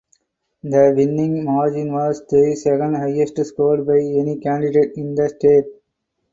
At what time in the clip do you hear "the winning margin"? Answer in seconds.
0.63-1.93